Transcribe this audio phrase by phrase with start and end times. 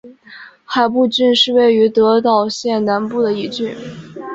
[0.65, 3.75] 海部郡是位于德岛县南部的一郡。